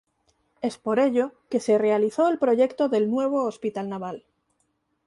[0.63, 4.25] Es por ello que se realizó el proyecto del nuevo Hospital Naval.